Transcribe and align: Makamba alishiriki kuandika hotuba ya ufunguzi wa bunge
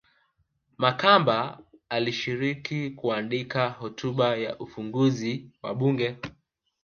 Makamba 0.77 1.59
alishiriki 1.89 2.89
kuandika 2.89 3.69
hotuba 3.69 4.35
ya 4.37 4.59
ufunguzi 4.59 5.49
wa 5.63 5.75
bunge 5.75 6.15